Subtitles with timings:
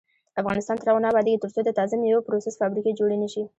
[0.41, 3.43] افغانستان تر هغو نه ابادیږي، ترڅو د تازه میوو پروسس فابریکې جوړې نشي.